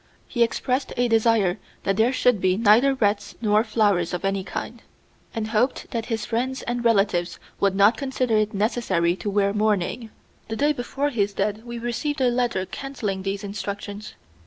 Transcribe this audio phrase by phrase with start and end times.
[0.27, 4.81] He expressed a desire that there should be neither wreaths nor flowers of any kind,
[5.35, 10.09] and hoped that his friends and relatives would not consider it necessary to wear mourning.
[10.47, 14.15] The day before his death we received a letter canceling these instructions.